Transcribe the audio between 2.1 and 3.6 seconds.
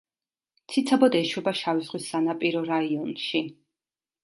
სანაპირო რაიონში.